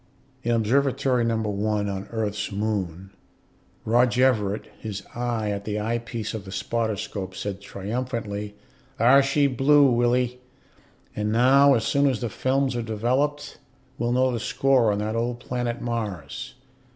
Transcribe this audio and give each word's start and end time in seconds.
In 0.41 0.53
Observatory 0.53 1.23
No. 1.23 1.37
1 1.41 1.87
on 1.87 2.05
Earth's 2.09 2.51
moon, 2.51 3.11
Rog 3.85 4.17
Everett, 4.17 4.71
his 4.79 5.03
eye 5.13 5.51
at 5.51 5.63
the 5.63 5.79
eyepiece 5.79 6.33
of 6.33 6.43
the 6.43 6.51
spotter 6.51 6.95
scope, 6.97 7.35
said 7.35 7.61
triumphantly, 7.61 8.55
"Thar 8.97 9.21
she 9.21 9.45
blew, 9.45 9.91
Willie. 9.91 10.39
And 11.15 11.31
now, 11.31 11.75
as 11.75 11.83
soon 11.83 12.07
as 12.07 12.19
the 12.19 12.29
films 12.29 12.75
are 12.75 12.81
developed, 12.81 13.59
we'll 13.99 14.11
know 14.11 14.31
the 14.31 14.39
score 14.39 14.91
on 14.91 14.97
that 14.97 15.15
old 15.15 15.39
planet 15.39 15.81
Mars." 15.81 16.55